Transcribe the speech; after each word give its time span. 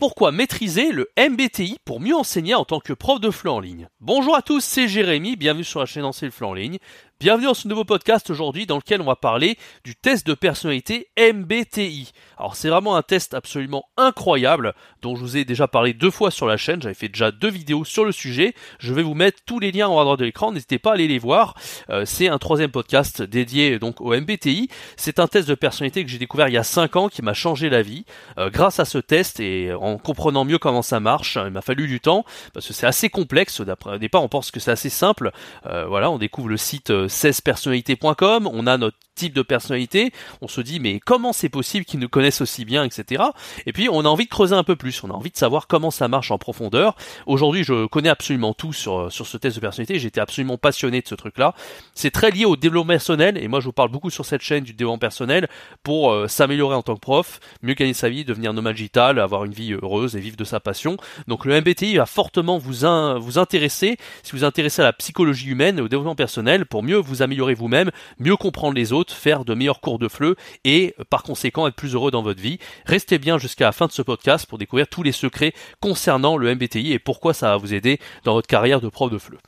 Pourquoi 0.00 0.32
maîtriser 0.32 0.92
le 0.92 1.10
MBTI 1.18 1.76
pour 1.84 2.00
mieux 2.00 2.16
enseigner 2.16 2.54
en 2.54 2.64
tant 2.64 2.80
que 2.80 2.94
prof 2.94 3.20
de 3.20 3.30
FLE 3.30 3.50
en 3.50 3.60
ligne? 3.60 3.86
Bonjour 4.00 4.34
à 4.34 4.40
tous, 4.40 4.64
c'est 4.64 4.88
Jérémy, 4.88 5.36
bienvenue 5.36 5.62
sur 5.62 5.80
la 5.80 5.84
chaîne 5.84 6.06
le 6.06 6.30
FLE 6.30 6.46
en 6.46 6.54
ligne. 6.54 6.78
Bienvenue 7.20 7.48
dans 7.48 7.54
ce 7.54 7.68
nouveau 7.68 7.84
podcast 7.84 8.30
aujourd'hui 8.30 8.64
dans 8.64 8.78
lequel 8.78 9.02
on 9.02 9.04
va 9.04 9.14
parler 9.14 9.58
du 9.84 9.94
test 9.94 10.26
de 10.26 10.32
personnalité 10.32 11.08
MBTI. 11.18 12.12
Alors 12.38 12.56
c'est 12.56 12.70
vraiment 12.70 12.96
un 12.96 13.02
test 13.02 13.34
absolument 13.34 13.84
incroyable 13.98 14.72
dont 15.02 15.16
je 15.16 15.20
vous 15.20 15.36
ai 15.36 15.44
déjà 15.44 15.68
parlé 15.68 15.92
deux 15.92 16.10
fois 16.10 16.30
sur 16.30 16.46
la 16.46 16.56
chaîne, 16.56 16.80
j'avais 16.80 16.94
fait 16.94 17.08
déjà 17.08 17.30
deux 17.30 17.50
vidéos 17.50 17.84
sur 17.84 18.06
le 18.06 18.12
sujet. 18.12 18.54
Je 18.78 18.94
vais 18.94 19.02
vous 19.02 19.12
mettre 19.12 19.40
tous 19.44 19.58
les 19.58 19.70
liens 19.70 19.88
en 19.88 19.96
haut 19.96 20.00
à 20.00 20.04
droite 20.04 20.20
de 20.20 20.24
l'écran, 20.24 20.50
n'hésitez 20.50 20.78
pas 20.78 20.92
à 20.92 20.94
aller 20.94 21.08
les 21.08 21.18
voir. 21.18 21.56
Euh, 21.90 22.06
c'est 22.06 22.28
un 22.28 22.38
troisième 22.38 22.70
podcast 22.70 23.20
dédié 23.20 23.78
donc 23.78 24.00
au 24.00 24.18
MBTI. 24.18 24.70
C'est 24.96 25.18
un 25.18 25.26
test 25.26 25.46
de 25.46 25.54
personnalité 25.54 26.02
que 26.02 26.10
j'ai 26.10 26.16
découvert 26.16 26.48
il 26.48 26.54
y 26.54 26.56
a 26.56 26.62
cinq 26.62 26.96
ans 26.96 27.10
qui 27.10 27.20
m'a 27.20 27.34
changé 27.34 27.68
la 27.68 27.82
vie. 27.82 28.06
Euh, 28.38 28.48
grâce 28.48 28.80
à 28.80 28.86
ce 28.86 28.96
test 28.96 29.40
et 29.40 29.74
en 29.74 29.98
comprenant 29.98 30.46
mieux 30.46 30.58
comment 30.58 30.80
ça 30.80 31.00
marche, 31.00 31.36
il 31.36 31.50
m'a 31.50 31.60
fallu 31.60 31.86
du 31.86 32.00
temps 32.00 32.24
parce 32.54 32.66
que 32.66 32.72
c'est 32.72 32.86
assez 32.86 33.10
complexe. 33.10 33.60
Au 33.60 33.98
départ 33.98 34.24
on 34.24 34.28
pense 34.28 34.50
que 34.50 34.58
c'est 34.58 34.70
assez 34.70 34.88
simple. 34.88 35.32
Euh, 35.66 35.84
voilà, 35.84 36.10
on 36.10 36.16
découvre 36.16 36.48
le 36.48 36.56
site 36.56 36.90
16personnalités.com, 37.10 38.46
on 38.46 38.66
a 38.66 38.78
notre 38.78 38.98
de 39.28 39.42
personnalité, 39.42 40.12
on 40.40 40.48
se 40.48 40.62
dit 40.62 40.80
mais 40.80 41.00
comment 41.00 41.32
c'est 41.32 41.48
possible 41.50 41.84
qu'ils 41.84 42.00
nous 42.00 42.08
connaissent 42.08 42.40
aussi 42.40 42.64
bien, 42.64 42.84
etc. 42.84 43.22
Et 43.66 43.72
puis 43.72 43.88
on 43.90 44.00
a 44.00 44.08
envie 44.08 44.24
de 44.24 44.30
creuser 44.30 44.54
un 44.54 44.64
peu 44.64 44.76
plus, 44.76 45.04
on 45.04 45.10
a 45.10 45.14
envie 45.14 45.30
de 45.30 45.36
savoir 45.36 45.66
comment 45.66 45.90
ça 45.90 46.08
marche 46.08 46.30
en 46.30 46.38
profondeur. 46.38 46.96
Aujourd'hui 47.26 47.64
je 47.64 47.86
connais 47.86 48.08
absolument 48.08 48.54
tout 48.54 48.72
sur, 48.72 49.12
sur 49.12 49.26
ce 49.26 49.36
test 49.36 49.56
de 49.56 49.60
personnalité, 49.60 49.98
j'étais 49.98 50.20
absolument 50.20 50.56
passionné 50.56 51.02
de 51.02 51.08
ce 51.08 51.14
truc-là. 51.14 51.54
C'est 51.94 52.10
très 52.10 52.30
lié 52.30 52.44
au 52.44 52.56
développement 52.56 52.94
personnel, 52.94 53.36
et 53.36 53.48
moi 53.48 53.60
je 53.60 53.66
vous 53.66 53.72
parle 53.72 53.90
beaucoup 53.90 54.10
sur 54.10 54.24
cette 54.24 54.42
chaîne 54.42 54.64
du 54.64 54.72
développement 54.72 54.98
personnel 54.98 55.48
pour 55.82 56.12
euh, 56.12 56.28
s'améliorer 56.28 56.74
en 56.74 56.82
tant 56.82 56.94
que 56.94 57.00
prof, 57.00 57.40
mieux 57.62 57.74
gagner 57.74 57.94
sa 57.94 58.08
vie, 58.08 58.24
devenir 58.24 58.52
nomade 58.52 58.76
digital, 58.76 59.18
avoir 59.18 59.44
une 59.44 59.52
vie 59.52 59.72
heureuse 59.72 60.16
et 60.16 60.20
vivre 60.20 60.36
de 60.36 60.44
sa 60.44 60.60
passion. 60.60 60.96
Donc 61.28 61.44
le 61.44 61.60
MBTI 61.60 61.96
va 61.96 62.06
fortement 62.06 62.58
vous, 62.58 62.86
vous 63.20 63.38
intéresser, 63.38 63.96
si 64.22 64.32
vous 64.32 64.38
vous 64.38 64.44
intéressez 64.44 64.82
à 64.82 64.86
la 64.86 64.92
psychologie 64.92 65.48
humaine 65.48 65.78
et 65.78 65.82
au 65.82 65.88
développement 65.88 66.14
personnel, 66.14 66.66
pour 66.66 66.82
mieux 66.82 66.96
vous 66.96 67.22
améliorer 67.22 67.54
vous-même, 67.54 67.90
mieux 68.18 68.36
comprendre 68.36 68.74
les 68.74 68.92
autres, 68.92 69.09
faire 69.14 69.44
de 69.44 69.54
meilleurs 69.54 69.80
cours 69.80 69.98
de 69.98 70.08
fleu 70.08 70.36
et 70.64 70.94
par 71.08 71.22
conséquent 71.22 71.66
être 71.66 71.74
plus 71.74 71.94
heureux 71.94 72.10
dans 72.10 72.22
votre 72.22 72.40
vie. 72.40 72.58
Restez 72.86 73.18
bien 73.18 73.38
jusqu'à 73.38 73.66
la 73.66 73.72
fin 73.72 73.86
de 73.86 73.92
ce 73.92 74.02
podcast 74.02 74.46
pour 74.46 74.58
découvrir 74.58 74.88
tous 74.88 75.02
les 75.02 75.12
secrets 75.12 75.52
concernant 75.80 76.36
le 76.36 76.54
MBTI 76.54 76.92
et 76.92 76.98
pourquoi 76.98 77.34
ça 77.34 77.50
va 77.50 77.56
vous 77.56 77.74
aider 77.74 77.98
dans 78.24 78.34
votre 78.34 78.48
carrière 78.48 78.80
de 78.80 78.88
prof 78.88 79.10
de 79.10 79.18
fleu. 79.18 79.38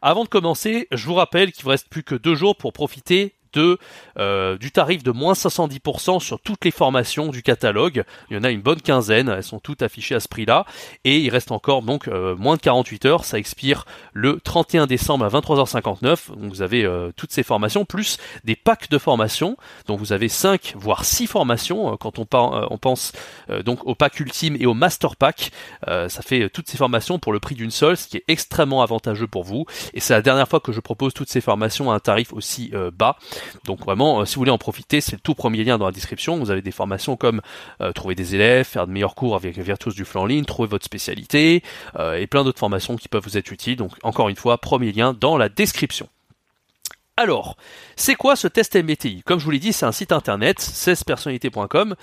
Avant 0.00 0.24
de 0.24 0.28
commencer, 0.28 0.88
je 0.92 1.06
vous 1.06 1.14
rappelle 1.14 1.52
qu'il 1.52 1.64
vous 1.64 1.70
reste 1.70 1.88
plus 1.88 2.02
que 2.02 2.14
deux 2.14 2.34
jours 2.34 2.56
pour 2.56 2.72
profiter 2.72 3.34
euh, 4.18 4.58
du 4.58 4.70
tarif 4.70 5.02
de 5.02 5.10
moins 5.10 5.32
70% 5.32 6.20
sur 6.20 6.40
toutes 6.40 6.64
les 6.64 6.70
formations 6.70 7.28
du 7.28 7.42
catalogue. 7.42 8.04
Il 8.30 8.36
y 8.36 8.40
en 8.40 8.44
a 8.44 8.50
une 8.50 8.60
bonne 8.60 8.80
quinzaine, 8.80 9.28
elles 9.28 9.42
sont 9.42 9.58
toutes 9.58 9.82
affichées 9.82 10.14
à 10.14 10.20
ce 10.20 10.28
prix-là. 10.28 10.66
Et 11.04 11.18
il 11.18 11.30
reste 11.30 11.50
encore 11.50 11.82
donc 11.82 12.08
euh, 12.08 12.36
moins 12.36 12.56
de 12.56 12.60
48 12.60 13.06
heures, 13.06 13.24
ça 13.24 13.38
expire 13.38 13.86
le 14.12 14.40
31 14.42 14.86
décembre 14.86 15.24
à 15.24 15.28
23h59. 15.28 16.30
Donc 16.36 16.52
vous 16.52 16.62
avez 16.62 16.84
euh, 16.84 17.10
toutes 17.16 17.32
ces 17.32 17.42
formations, 17.42 17.84
plus 17.84 18.18
des 18.44 18.56
packs 18.56 18.90
de 18.90 18.98
formations. 18.98 19.56
Donc 19.86 19.98
vous 19.98 20.12
avez 20.12 20.28
5 20.28 20.74
voire 20.76 21.04
6 21.04 21.26
formations 21.26 21.96
quand 21.96 22.18
on, 22.18 22.26
on 22.32 22.78
pense 22.78 23.12
donc 23.64 23.86
au 23.86 23.94
pack 23.94 24.20
ultime 24.20 24.56
et 24.58 24.66
au 24.66 24.74
master 24.74 25.16
pack. 25.16 25.50
ça 25.86 26.22
fait 26.22 26.48
toutes 26.48 26.68
ces 26.68 26.76
formations 26.76 27.18
pour 27.18 27.32
le 27.32 27.40
prix 27.40 27.54
d'une 27.54 27.70
seule, 27.70 27.96
ce 27.96 28.06
qui 28.08 28.18
est 28.18 28.24
extrêmement 28.28 28.82
avantageux 28.82 29.26
pour 29.26 29.44
vous. 29.44 29.66
Et 29.94 30.00
c'est 30.00 30.14
la 30.14 30.22
dernière 30.22 30.48
fois 30.48 30.60
que 30.60 30.72
je 30.72 30.80
propose 30.80 31.14
toutes 31.14 31.28
ces 31.28 31.40
formations 31.40 31.90
à 31.90 31.94
un 31.94 32.00
tarif 32.00 32.32
aussi 32.32 32.72
bas. 32.92 33.16
Donc 33.64 33.80
vraiment, 33.80 34.20
euh, 34.20 34.24
si 34.24 34.34
vous 34.34 34.40
voulez 34.40 34.50
en 34.50 34.58
profiter, 34.58 35.00
c'est 35.00 35.12
le 35.12 35.20
tout 35.20 35.34
premier 35.34 35.64
lien 35.64 35.78
dans 35.78 35.86
la 35.86 35.92
description. 35.92 36.38
Vous 36.38 36.50
avez 36.50 36.62
des 36.62 36.70
formations 36.70 37.16
comme 37.16 37.40
euh, 37.80 37.92
trouver 37.92 38.14
des 38.14 38.34
élèves, 38.34 38.66
faire 38.66 38.86
de 38.86 38.92
meilleurs 38.92 39.14
cours 39.14 39.36
avec 39.36 39.58
Virtuose 39.58 39.94
du 39.94 40.04
flanc 40.04 40.22
en 40.22 40.26
ligne, 40.26 40.44
trouver 40.44 40.68
votre 40.68 40.84
spécialité 40.84 41.62
euh, 41.98 42.14
et 42.14 42.26
plein 42.26 42.44
d'autres 42.44 42.58
formations 42.58 42.96
qui 42.96 43.08
peuvent 43.08 43.24
vous 43.24 43.36
être 43.36 43.50
utiles. 43.50 43.76
Donc 43.76 43.92
encore 44.02 44.28
une 44.28 44.36
fois, 44.36 44.58
premier 44.58 44.92
lien 44.92 45.14
dans 45.18 45.36
la 45.36 45.48
description. 45.48 46.08
Alors, 47.18 47.56
c'est 47.94 48.14
quoi 48.14 48.36
ce 48.36 48.48
test 48.48 48.74
MBTI 48.74 49.22
Comme 49.22 49.38
je 49.38 49.44
vous 49.44 49.50
l'ai 49.50 49.58
dit, 49.58 49.74
c'est 49.74 49.84
un 49.84 49.92
site 49.92 50.12
internet, 50.12 50.58
16personnalités.com 50.58 51.94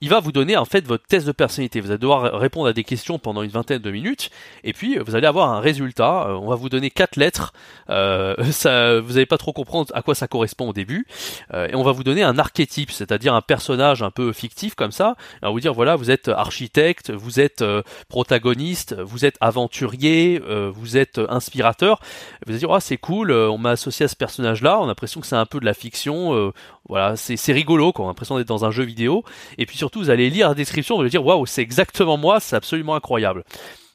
il 0.00 0.10
va 0.10 0.20
vous 0.20 0.32
donner 0.32 0.56
en 0.56 0.64
fait 0.64 0.86
votre 0.86 1.06
test 1.06 1.26
de 1.26 1.32
personnalité. 1.32 1.80
Vous 1.80 1.90
allez 1.90 1.98
devoir 1.98 2.38
répondre 2.38 2.68
à 2.68 2.72
des 2.72 2.84
questions 2.84 3.18
pendant 3.18 3.42
une 3.42 3.50
vingtaine 3.50 3.80
de 3.80 3.90
minutes, 3.90 4.30
et 4.62 4.72
puis 4.72 4.98
vous 4.98 5.14
allez 5.14 5.26
avoir 5.26 5.50
un 5.50 5.60
résultat. 5.60 6.28
Euh, 6.28 6.34
on 6.34 6.48
va 6.48 6.56
vous 6.56 6.68
donner 6.68 6.90
quatre 6.90 7.16
lettres. 7.16 7.52
Euh, 7.90 8.34
ça, 8.50 9.00
vous 9.00 9.14
n'allez 9.14 9.26
pas 9.26 9.38
trop 9.38 9.52
comprendre 9.52 9.90
à 9.94 10.02
quoi 10.02 10.14
ça 10.14 10.28
correspond 10.28 10.68
au 10.68 10.72
début, 10.72 11.06
euh, 11.52 11.68
et 11.68 11.74
on 11.74 11.82
va 11.82 11.92
vous 11.92 12.04
donner 12.04 12.22
un 12.22 12.38
archétype, 12.38 12.90
c'est-à-dire 12.90 13.34
un 13.34 13.40
personnage 13.40 14.02
un 14.02 14.10
peu 14.10 14.32
fictif 14.32 14.74
comme 14.74 14.92
ça. 14.92 15.16
On 15.42 15.46
va 15.46 15.52
vous 15.52 15.60
dire 15.60 15.72
voilà, 15.72 15.96
vous 15.96 16.10
êtes 16.10 16.28
architecte, 16.28 17.10
vous 17.10 17.40
êtes 17.40 17.64
protagoniste, 18.08 18.94
vous 19.00 19.24
êtes 19.24 19.36
aventurier, 19.40 20.40
vous 20.72 20.96
êtes 20.96 21.20
inspirateur. 21.28 22.00
Vous 22.44 22.52
allez 22.52 22.58
dire 22.58 22.72
ah 22.72 22.80
c'est 22.80 22.96
cool, 22.96 23.32
on 23.32 23.58
m'a 23.58 23.70
associé 23.70 24.04
à 24.04 24.08
ce 24.08 24.16
personnage-là. 24.16 24.78
On 24.80 24.84
a 24.84 24.86
l'impression 24.88 25.20
que 25.20 25.26
c'est 25.26 25.36
un 25.36 25.46
peu 25.46 25.60
de 25.60 25.64
la 25.64 25.74
fiction. 25.74 26.52
voilà, 26.88 27.16
c'est 27.16 27.52
rigolo, 27.52 27.92
quoi. 27.92 28.04
On 28.04 28.08
a 28.08 28.10
l'impression 28.10 28.36
d'être 28.36 28.48
dans 28.48 28.64
un 28.64 28.70
jeu 28.70 28.84
vidéo. 28.84 29.24
Et 29.58 29.66
puis 29.66 29.78
surtout 29.84 29.98
vous 29.98 30.08
allez 30.08 30.30
lire 30.30 30.48
la 30.48 30.54
description, 30.54 30.94
vous 30.94 31.02
allez 31.02 31.10
dire 31.10 31.24
waouh, 31.26 31.44
c'est 31.44 31.60
exactement 31.60 32.16
moi, 32.16 32.40
c'est 32.40 32.56
absolument 32.56 32.94
incroyable. 32.94 33.44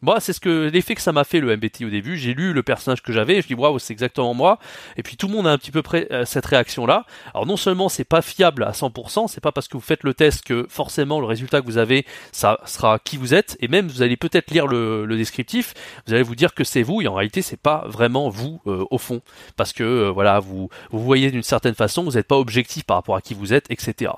Moi, 0.01 0.21
c'est 0.21 0.31
ce 0.31 0.39
que 0.39 0.69
l'effet 0.69 0.95
que 0.95 1.01
ça 1.01 1.11
m'a 1.11 1.25
fait 1.25 1.41
le 1.41 1.53
MBT 1.57 1.83
au 1.83 1.89
début. 1.89 2.17
J'ai 2.17 2.33
lu 2.33 2.53
le 2.53 2.63
personnage 2.63 3.03
que 3.03 3.11
j'avais, 3.11 3.41
je 3.41 3.47
dis 3.47 3.53
waouh, 3.53 3.79
c'est 3.79 3.91
exactement 3.91 4.33
moi. 4.33 4.57
Et 4.95 5.03
puis 5.03 5.17
tout 5.17 5.27
le 5.27 5.33
monde 5.33 5.45
a 5.45 5.51
un 5.51 5.57
petit 5.57 5.71
peu 5.71 5.81
près 5.81 6.07
euh, 6.11 6.23
cette 6.23 6.45
réaction-là. 6.45 7.05
Alors 7.33 7.45
non 7.45 7.57
seulement 7.57 7.89
c'est 7.89 8.05
pas 8.05 8.21
fiable 8.21 8.63
à 8.63 8.71
100%, 8.71 9.27
c'est 9.27 9.41
pas 9.41 9.51
parce 9.51 9.67
que 9.67 9.75
vous 9.75 9.83
faites 9.83 10.03
le 10.03 10.13
test 10.13 10.45
que 10.45 10.65
forcément 10.69 11.19
le 11.19 11.25
résultat 11.25 11.59
que 11.59 11.65
vous 11.65 11.77
avez, 11.77 12.05
ça 12.31 12.61
sera 12.65 12.97
qui 12.99 13.17
vous 13.17 13.33
êtes. 13.33 13.57
Et 13.59 13.67
même 13.67 13.89
vous 13.89 14.01
allez 14.01 14.15
peut-être 14.15 14.51
lire 14.51 14.67
le, 14.67 15.05
descriptif, 15.17 15.73
vous 16.07 16.13
allez 16.13 16.23
vous 16.23 16.35
dire 16.35 16.53
que 16.53 16.63
c'est 16.63 16.81
vous, 16.81 17.01
et 17.01 17.07
en 17.07 17.13
réalité 17.13 17.41
c'est 17.41 17.59
pas 17.59 17.83
vraiment 17.89 18.29
vous 18.29 18.61
euh, 18.67 18.85
au 18.91 18.97
fond, 18.97 19.19
parce 19.57 19.73
que 19.73 19.83
euh, 19.83 20.11
voilà, 20.11 20.39
vous 20.39 20.69
voyez 20.91 21.29
d'une 21.29 21.43
certaine 21.43 21.75
façon, 21.75 22.03
vous 22.03 22.11
n'êtes 22.13 22.27
pas 22.27 22.37
objectif 22.37 22.85
par 22.85 22.95
rapport 22.95 23.17
à 23.17 23.21
qui 23.21 23.33
vous 23.33 23.51
êtes, 23.51 23.65
etc. 23.69 24.13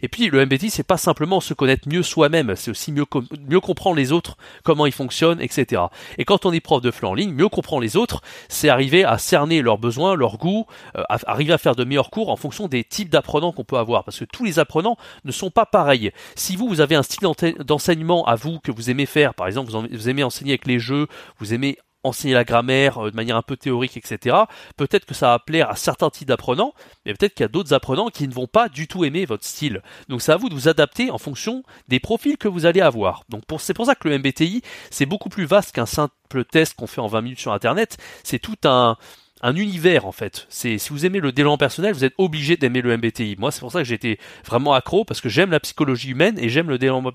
Et 0.00 0.08
puis 0.08 0.30
le 0.30 0.46
MBT, 0.46 0.70
c'est 0.70 0.86
pas 0.86 0.96
simplement 0.96 1.40
se 1.42 1.52
connaître 1.52 1.86
mieux 1.86 2.02
soi-même, 2.02 2.56
c'est 2.56 2.70
aussi 2.70 2.92
mieux 2.92 3.04
mieux 3.46 3.60
comprendre 3.60 3.96
les 3.96 4.10
autres, 4.10 4.38
comment 4.62 4.86
ils 4.86 4.92
fonctionnent 4.92 5.17
etc. 5.40 5.82
Et 6.18 6.24
quand 6.24 6.46
on 6.46 6.52
est 6.52 6.60
prof 6.60 6.80
de 6.80 6.90
FLE 6.90 7.06
en 7.06 7.14
ligne, 7.14 7.32
mieux 7.32 7.48
comprendre 7.48 7.82
les 7.82 7.96
autres, 7.96 8.20
c'est 8.48 8.68
arriver 8.68 9.04
à 9.04 9.18
cerner 9.18 9.62
leurs 9.62 9.78
besoins, 9.78 10.14
leurs 10.14 10.38
goûts, 10.38 10.66
euh, 10.96 11.02
arriver 11.26 11.52
à 11.52 11.58
faire 11.58 11.74
de 11.74 11.84
meilleurs 11.84 12.10
cours 12.10 12.30
en 12.30 12.36
fonction 12.36 12.68
des 12.68 12.84
types 12.84 13.10
d'apprenants 13.10 13.52
qu'on 13.52 13.64
peut 13.64 13.78
avoir, 13.78 14.04
parce 14.04 14.18
que 14.18 14.24
tous 14.24 14.44
les 14.44 14.58
apprenants 14.58 14.96
ne 15.24 15.32
sont 15.32 15.50
pas 15.50 15.66
pareils. 15.66 16.12
Si 16.34 16.56
vous, 16.56 16.68
vous 16.68 16.80
avez 16.80 16.94
un 16.94 17.02
style 17.02 17.28
d'enseignement 17.64 18.24
à 18.26 18.34
vous 18.34 18.58
que 18.60 18.72
vous 18.72 18.90
aimez 18.90 19.06
faire, 19.06 19.34
par 19.34 19.46
exemple, 19.46 19.70
vous 19.70 20.08
aimez 20.08 20.22
enseigner 20.22 20.52
avec 20.52 20.66
les 20.66 20.78
jeux, 20.78 21.06
vous 21.38 21.54
aimez 21.54 21.78
enseigner 22.04 22.34
la 22.34 22.44
grammaire 22.44 22.98
euh, 22.98 23.10
de 23.10 23.16
manière 23.16 23.36
un 23.36 23.42
peu 23.42 23.56
théorique, 23.56 23.96
etc. 23.96 24.36
Peut-être 24.76 25.04
que 25.04 25.14
ça 25.14 25.28
va 25.28 25.38
plaire 25.38 25.70
à 25.70 25.76
certains 25.76 26.10
types 26.10 26.28
d'apprenants, 26.28 26.72
mais 27.04 27.14
peut-être 27.14 27.34
qu'il 27.34 27.44
y 27.44 27.46
a 27.46 27.48
d'autres 27.48 27.74
apprenants 27.74 28.08
qui 28.08 28.28
ne 28.28 28.32
vont 28.32 28.46
pas 28.46 28.68
du 28.68 28.86
tout 28.86 29.04
aimer 29.04 29.24
votre 29.24 29.44
style. 29.44 29.82
Donc 30.08 30.22
c'est 30.22 30.32
à 30.32 30.36
vous 30.36 30.48
de 30.48 30.54
vous 30.54 30.68
adapter 30.68 31.10
en 31.10 31.18
fonction 31.18 31.62
des 31.88 32.00
profils 32.00 32.36
que 32.36 32.48
vous 32.48 32.66
allez 32.66 32.80
avoir. 32.80 33.24
Donc 33.28 33.42
c'est 33.58 33.74
pour 33.74 33.86
ça 33.86 33.94
que 33.94 34.08
le 34.08 34.18
MBTI, 34.18 34.62
c'est 34.90 35.06
beaucoup 35.06 35.28
plus 35.28 35.44
vaste 35.44 35.72
qu'un 35.72 35.86
simple 35.86 36.44
test 36.50 36.74
qu'on 36.74 36.86
fait 36.86 37.00
en 37.00 37.06
20 37.06 37.20
minutes 37.22 37.40
sur 37.40 37.52
Internet. 37.52 37.96
C'est 38.22 38.38
tout 38.38 38.56
un 38.64 38.96
un 39.42 39.56
univers 39.56 40.06
en 40.06 40.12
fait. 40.12 40.46
C'est 40.48 40.78
si 40.78 40.90
vous 40.90 41.06
aimez 41.06 41.20
le 41.20 41.32
développement 41.32 41.58
personnel, 41.58 41.94
vous 41.94 42.04
êtes 42.04 42.14
obligé 42.18 42.56
d'aimer 42.56 42.82
le 42.82 42.96
MBTI. 42.96 43.36
Moi, 43.38 43.50
c'est 43.52 43.60
pour 43.60 43.72
ça 43.72 43.78
que 43.78 43.84
j'étais 43.84 44.18
vraiment 44.44 44.74
accro 44.74 45.04
parce 45.04 45.20
que 45.20 45.28
j'aime 45.28 45.50
la 45.50 45.60
psychologie 45.60 46.10
humaine 46.10 46.38
et 46.38 46.48
j'aime 46.48 46.68
le 46.68 46.78
développement 46.78 47.12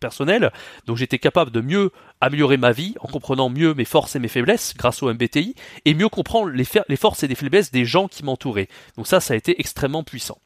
personnel. 0.00 0.52
Donc 0.86 0.96
j'étais 0.96 1.18
capable 1.18 1.50
de 1.50 1.60
mieux 1.60 1.90
améliorer 2.20 2.56
ma 2.56 2.72
vie 2.72 2.94
en 3.00 3.08
comprenant 3.08 3.48
mieux 3.50 3.74
mes 3.74 3.84
forces 3.84 4.16
et 4.16 4.18
mes 4.18 4.28
faiblesses 4.28 4.74
grâce 4.76 5.02
au 5.02 5.12
MBTI 5.12 5.54
et 5.84 5.94
mieux 5.94 6.08
comprendre 6.08 6.50
les, 6.50 6.64
les 6.88 6.96
forces 6.96 7.22
et 7.22 7.28
les 7.28 7.34
faiblesses 7.34 7.70
des 7.70 7.84
gens 7.84 8.08
qui 8.08 8.24
m'entouraient. 8.24 8.68
Donc 8.96 9.06
ça, 9.06 9.20
ça 9.20 9.34
a 9.34 9.36
été 9.36 9.60
extrêmement 9.60 10.04
puissant. 10.04 10.38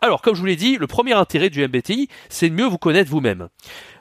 Alors, 0.00 0.20
comme 0.22 0.34
je 0.34 0.40
vous 0.40 0.46
l'ai 0.46 0.56
dit, 0.56 0.76
le 0.76 0.86
premier 0.86 1.12
intérêt 1.12 1.48
du 1.48 1.66
MBTI, 1.66 2.08
c'est 2.28 2.48
de 2.48 2.54
mieux 2.54 2.66
vous 2.66 2.78
connaître 2.78 3.10
vous-même. 3.10 3.48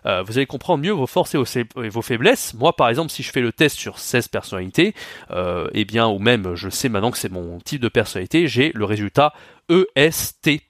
Euh, 0.05 0.23
vous 0.23 0.37
allez 0.37 0.47
comprendre 0.47 0.83
mieux 0.83 0.91
vos 0.91 1.07
forces 1.07 1.35
et 1.35 1.39
vos 1.75 2.01
faiblesses. 2.01 2.53
Moi, 2.55 2.75
par 2.75 2.89
exemple, 2.89 3.11
si 3.11 3.21
je 3.21 3.31
fais 3.31 3.41
le 3.41 3.51
test 3.51 3.77
sur 3.77 3.99
16 3.99 4.27
personnalités, 4.29 4.95
euh, 5.29 5.67
eh 5.73 5.85
bien, 5.85 6.07
ou 6.07 6.17
même 6.17 6.55
je 6.55 6.69
sais 6.69 6.89
maintenant 6.89 7.11
que 7.11 7.17
c'est 7.17 7.31
mon 7.31 7.59
type 7.59 7.81
de 7.81 7.89
personnalité, 7.89 8.47
j'ai 8.47 8.71
le 8.73 8.85
résultat 8.85 9.33
ESTP. 9.69 10.61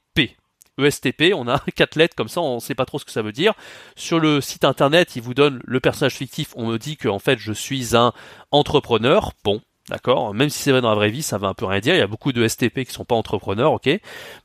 ESTP, 0.77 1.33
on 1.33 1.47
a 1.47 1.59
quatre 1.75 1.95
lettres 1.95 2.15
comme 2.15 2.27
ça, 2.27 2.41
on 2.41 2.55
ne 2.55 2.59
sait 2.59 2.75
pas 2.75 2.85
trop 2.85 2.99
ce 2.99 3.05
que 3.05 3.11
ça 3.11 3.21
veut 3.21 3.31
dire. 3.31 3.53
Sur 3.95 4.19
le 4.19 4.41
site 4.41 4.65
internet, 4.65 5.15
il 5.15 5.21
vous 5.21 5.33
donne 5.33 5.61
le 5.65 5.79
personnage 5.79 6.15
fictif, 6.15 6.53
on 6.55 6.67
me 6.67 6.77
dit 6.77 6.97
que 6.97 7.09
fait 7.19 7.39
je 7.39 7.53
suis 7.53 7.95
un 7.95 8.13
entrepreneur. 8.51 9.31
Bon, 9.43 9.61
D'accord 9.89 10.33
Même 10.33 10.49
si 10.49 10.59
c'est 10.59 10.71
vrai 10.71 10.81
dans 10.81 10.89
la 10.89 10.95
vraie 10.95 11.09
vie, 11.09 11.21
ça 11.23 11.37
va 11.37 11.47
un 11.47 11.53
peu 11.53 11.65
rien 11.65 11.79
dire. 11.79 11.95
Il 11.95 11.99
y 11.99 12.01
a 12.01 12.07
beaucoup 12.07 12.31
de 12.31 12.47
STP 12.47 12.85
qui 12.85 12.91
sont 12.93 13.05
pas 13.05 13.15
entrepreneurs, 13.15 13.73
ok? 13.73 13.89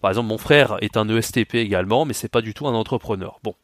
Par 0.00 0.10
exemple, 0.10 0.28
mon 0.28 0.38
frère 0.38 0.76
est 0.80 0.96
un 0.96 1.08
ESTP 1.08 1.56
également, 1.56 2.04
mais 2.04 2.14
c'est 2.14 2.28
pas 2.28 2.42
du 2.42 2.54
tout 2.54 2.66
un 2.66 2.74
entrepreneur. 2.74 3.38
Bon. 3.42 3.54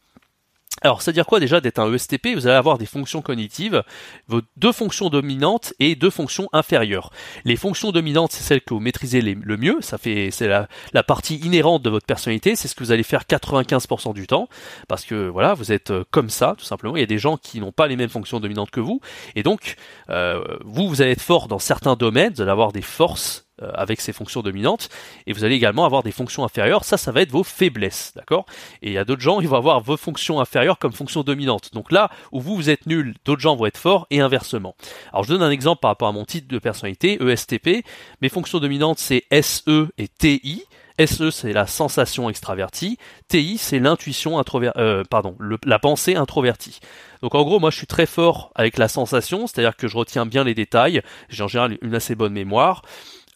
Alors, 0.85 1.01
c'est-à-dire 1.01 1.27
quoi 1.27 1.39
déjà 1.39 1.61
d'être 1.61 1.79
un 1.79 1.93
ESTP 1.93 2.35
Vous 2.35 2.49
allez 2.49 2.57
avoir 2.57 2.77
des 2.77 2.87
fonctions 2.87 3.23
cognitives, 3.23 3.85
vos 4.27 4.41
deux 4.57 4.73
fonctions 4.73 5.11
dominantes 5.11 5.75
et 5.79 5.95
deux 5.95 6.11
fonctions 6.11 6.49
inférieures. 6.53 7.11
Les 7.45 7.55
fonctions 7.55 7.93
dominantes, 7.93 8.33
c'est 8.33 8.43
celles 8.43 8.63
que 8.63 8.75
vous 8.75 8.81
maîtrisez 8.81 9.21
le 9.21 9.57
mieux, 9.57 9.77
ça 9.81 9.97
fait 9.97 10.31
c'est 10.33 10.49
la, 10.49 11.03
partie 11.05 11.37
inhérente 11.37 11.83
de 11.83 11.91
votre 11.91 12.07
personnalité, 12.07 12.57
c'est 12.57 12.67
ce 12.67 12.75
que 12.75 12.83
vous 12.83 12.91
allez 12.91 13.05
faire 13.05 13.23
95% 13.23 14.13
du 14.13 14.27
temps, 14.27 14.49
parce 14.89 15.05
que 15.05 15.29
voilà, 15.29 15.55
vous 15.55 15.71
êtes 15.73 15.91
euh, 15.91 16.05
comme 16.11 16.31
ça, 16.31 16.55
tout 16.59 16.65
simplement. 16.65 16.97
Il 16.97 17.01
y 17.01 17.05
a 17.05 17.07
des 17.07 17.19
gens 17.19 17.37
qui 17.37 17.61
n'ont 17.61 17.73
pas 17.73 17.87
les 17.87 17.97
mêmes 17.97 18.09
fonctions 18.09 18.41
dominantes 18.41 18.71
que 18.71 18.81
vous, 18.81 19.01
et 19.37 19.43
donc 19.43 19.77
euh, 20.11 20.43
vous, 20.65 20.89
vous 20.89 21.01
allez 21.01 21.13
être 21.13 21.23
fort 21.23 21.47
dans 21.47 21.59
certains 21.59 21.95
domaines, 21.95 22.33
vous 22.35 22.43
allez 22.43 22.51
avoir 22.51 22.73
des 22.73 22.83
forces 22.83 23.42
avec 23.61 24.01
ces 24.01 24.13
fonctions 24.13 24.43
dominantes 24.43 24.89
et 25.27 25.33
vous 25.33 25.45
allez 25.45 25.55
également 25.55 25.85
avoir 25.85 26.03
des 26.03 26.11
fonctions 26.11 26.45
inférieures 26.45 26.85
ça 26.85 26.97
ça 26.97 27.13
va 27.13 27.21
être 27.21 27.31
vos 27.31 27.45
faiblesses 27.45 28.13
d'accord? 28.17 28.47
Et 28.81 28.89
il 28.89 28.93
y 28.93 28.99
a 28.99 29.05
d'autres 29.05 29.21
gens 29.21 29.41
ils 29.41 29.49
vont 29.49 29.57
avoir 29.57 29.81
vos 29.81 29.97
fonctions 29.97 30.41
inférieures 30.41 30.79
comme 30.79 30.93
fonctions 30.93 31.23
dominantes 31.23 31.73
donc 31.73 31.93
là 31.93 32.11
où 32.33 32.41
vous 32.41 32.57
vous 32.57 32.71
êtes 32.71 32.87
nul 32.87 33.15
d'autres 33.25 33.43
gens 33.43 33.55
vont 33.55 33.67
être 33.67 33.77
forts 33.77 34.07
et 34.11 34.21
inversement 34.21 34.75
alors 35.13 35.25
je 35.25 35.29
donne 35.29 35.43
un 35.43 35.51
exemple 35.51 35.81
par 35.81 35.91
rapport 35.91 36.09
à 36.09 36.13
mon 36.13 36.25
titre 36.25 36.49
de 36.49 36.59
personnalité 36.59 37.23
ESTP 37.23 37.85
mes 38.21 38.29
fonctions 38.29 38.59
dominantes 38.59 38.99
c'est 38.99 39.25
SE 39.43 39.89
et 39.99 40.09
TI 40.09 40.65
SE, 41.07 41.31
c'est 41.31 41.53
la 41.53 41.67
sensation 41.67 42.29
extravertie. 42.29 42.99
TI, 43.29 43.59
c'est 43.59 43.79
l'intuition 43.79 44.39
introvertie. 44.39 44.79
Euh, 44.79 45.05
pardon, 45.09 45.37
la 45.65 45.79
pensée 45.79 46.17
introvertie. 46.17 46.81
Donc 47.23 47.35
en 47.35 47.43
gros, 47.45 47.61
moi, 47.61 47.71
je 47.71 47.77
suis 47.77 47.87
très 47.87 48.07
fort 48.07 48.53
avec 48.55 48.79
la 48.79 48.89
sensation, 48.89 49.47
c'est-à-dire 49.47 49.77
que 49.77 49.89
je 49.89 49.97
retiens 49.97 50.27
bien 50.27 50.45
les 50.45 50.55
détails. 50.55 51.03
J'ai 51.29 51.43
en 51.43 51.49
général 51.49 51.79
une 51.83 51.95
assez 51.95 52.15
bonne 52.15 52.33
mémoire. 52.33 52.83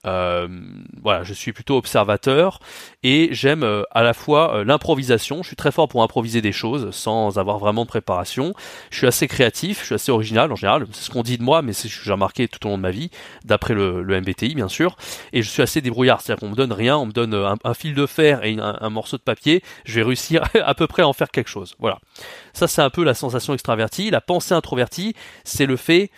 Euh, 0.06 0.48
voilà, 1.02 1.24
je 1.24 1.34
suis 1.34 1.52
plutôt 1.52 1.76
observateur 1.76 2.60
et 3.02 3.28
j'aime 3.32 3.62
euh, 3.62 3.82
à 3.90 4.02
la 4.02 4.14
fois 4.14 4.56
euh, 4.56 4.64
l'improvisation. 4.64 5.42
Je 5.42 5.48
suis 5.48 5.56
très 5.56 5.72
fort 5.72 5.88
pour 5.88 6.02
improviser 6.02 6.40
des 6.40 6.52
choses 6.52 6.90
sans 6.92 7.38
avoir 7.38 7.58
vraiment 7.58 7.82
de 7.82 7.88
préparation. 7.88 8.54
Je 8.90 8.98
suis 8.98 9.06
assez 9.06 9.26
créatif, 9.28 9.80
je 9.80 9.86
suis 9.86 9.94
assez 9.94 10.12
original 10.12 10.52
en 10.52 10.56
général. 10.56 10.86
C'est 10.92 11.04
ce 11.04 11.10
qu'on 11.10 11.22
dit 11.22 11.38
de 11.38 11.42
moi, 11.42 11.62
mais 11.62 11.72
c'est 11.72 11.88
ce 11.88 11.98
que 11.98 12.04
j'ai 12.04 12.12
remarqué 12.12 12.48
tout 12.48 12.64
au 12.66 12.70
long 12.70 12.76
de 12.76 12.82
ma 12.82 12.90
vie, 12.90 13.10
d'après 13.44 13.74
le, 13.74 14.04
MBTI 14.04 14.54
bien 14.54 14.68
sûr. 14.68 14.96
Et 15.32 15.42
je 15.42 15.50
suis 15.50 15.62
assez 15.62 15.80
débrouillard, 15.80 16.20
c'est-à-dire 16.20 16.40
qu'on 16.40 16.50
me 16.50 16.56
donne 16.56 16.72
rien, 16.72 16.96
on 16.96 17.06
me 17.06 17.12
donne 17.12 17.34
un, 17.34 17.74
fil 17.74 17.94
de 17.94 18.06
fer 18.06 18.44
et 18.44 18.56
un, 18.58 18.78
un, 18.80 18.90
morceau 18.90 19.16
de 19.16 19.22
papier, 19.22 19.62
je 19.84 19.96
vais 19.96 20.02
réussir 20.02 20.42
à 20.64 20.74
peu 20.74 20.86
près 20.86 21.02
à 21.02 21.08
en 21.08 21.12
faire 21.12 21.30
quelque 21.30 21.50
chose. 21.50 21.74
Voilà. 21.78 21.98
Ça 22.52 22.68
c'est 22.68 22.82
un 22.82 22.90
peu 22.90 23.04
la 23.04 23.14
sensation 23.14 23.52
extravertie. 23.54 24.10
La 24.10 24.20
pensée 24.20 24.54
introvertie, 24.54 25.14
c'est 25.44 25.66
le 25.66 25.76
fait 25.76 26.10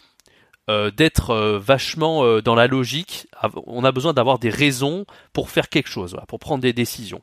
euh, 0.68 0.90
d'être 0.90 1.30
euh, 1.30 1.58
vachement 1.58 2.24
euh, 2.24 2.42
dans 2.42 2.54
la 2.54 2.66
logique. 2.66 3.26
On 3.66 3.84
a 3.84 3.92
besoin 3.92 4.12
d'avoir 4.12 4.38
des 4.38 4.50
raisons 4.50 5.06
pour 5.32 5.48
faire 5.48 5.70
quelque 5.70 5.88
chose, 5.88 6.14
pour 6.28 6.38
prendre 6.38 6.60
des 6.60 6.74
décisions. 6.74 7.22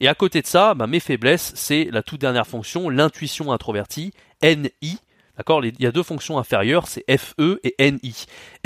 Et 0.00 0.08
à 0.08 0.14
côté 0.14 0.40
de 0.40 0.46
ça, 0.46 0.72
bah, 0.72 0.86
mes 0.86 1.00
faiblesses, 1.00 1.52
c'est 1.54 1.88
la 1.92 2.02
toute 2.02 2.20
dernière 2.22 2.46
fonction, 2.46 2.88
l'intuition 2.88 3.52
introvertie, 3.52 4.12
NI. 4.42 4.98
D'accord? 5.36 5.62
Il 5.62 5.78
y 5.78 5.86
a 5.86 5.92
deux 5.92 6.02
fonctions 6.02 6.38
inférieures, 6.38 6.86
c'est 6.86 7.04
FE 7.18 7.60
et 7.62 7.74
NI. 7.78 8.24